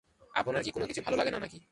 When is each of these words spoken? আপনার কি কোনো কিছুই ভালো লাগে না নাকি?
আপনার 0.33 0.61
কি 0.63 0.71
কোনো 0.71 0.85
কিছুই 0.85 1.05
ভালো 1.07 1.17
লাগে 1.17 1.31
না 1.31 1.39
নাকি? 1.39 1.59